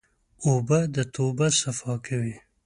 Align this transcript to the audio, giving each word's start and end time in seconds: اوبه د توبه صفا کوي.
اوبه 0.45 0.79
د 0.95 0.97
توبه 1.15 1.47
صفا 1.61 1.93
کوي. 2.05 2.35